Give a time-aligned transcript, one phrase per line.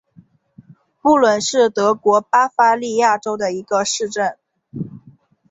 [0.99, 4.35] 布伦是德国巴伐利亚州的一个市镇。